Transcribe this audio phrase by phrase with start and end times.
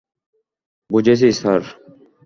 [0.89, 1.61] বুঝেছি, স্যার।